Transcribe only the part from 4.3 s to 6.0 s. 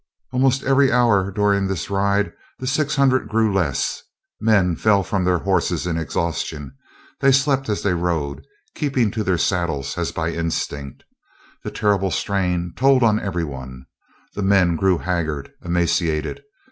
Men fell from their horses in